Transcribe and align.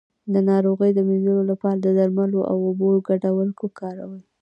د 0.33 0.35
ناروغۍ 0.49 0.91
د 0.93 0.99
مینځلو 1.07 1.43
لپاره 1.51 1.77
د 1.81 1.87
درملو 1.97 2.39
او 2.51 2.57
اوبو 2.67 2.87
ګډول 3.07 3.49
وکاروئ 3.61 4.21